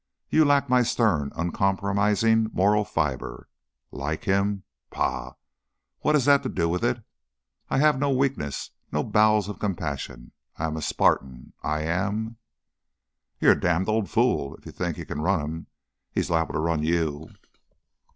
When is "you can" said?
14.97-15.21